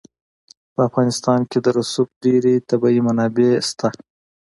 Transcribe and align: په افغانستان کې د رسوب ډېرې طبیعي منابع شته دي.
په 0.73 0.81
افغانستان 0.89 1.39
کې 1.49 1.57
د 1.61 1.67
رسوب 1.77 2.07
ډېرې 2.23 2.53
طبیعي 2.69 2.99
منابع 3.07 3.49
شته 3.67 3.87
دي. 3.93 4.01